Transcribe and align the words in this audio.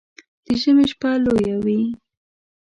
د 0.45 0.47
ژمي 0.61 0.85
شپه 0.91 1.09
لويه 1.23 1.55
وي 1.63 1.81